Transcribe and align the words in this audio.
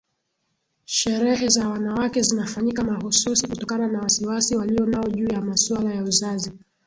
Sherehe 0.85 1.47
za 1.49 1.69
wanawake 1.69 2.21
zinafanyika 2.21 2.83
mahususi 2.83 3.47
kutokana 3.47 3.87
na 3.87 3.99
wasiwasi 4.01 4.55
walionao 4.55 5.09
juu 5.09 5.27
ya 5.33 5.41
masuala 5.41 5.93
ya 5.95 6.03
uzazi 6.03 6.51